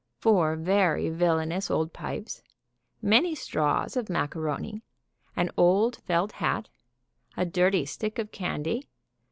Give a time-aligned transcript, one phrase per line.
[0.17, 2.41] Four very villainous old pipes.
[3.03, 4.81] Many straws of macaroni.
[5.35, 6.69] An old felt hat.
[7.37, 8.89] A dirty stick of candy.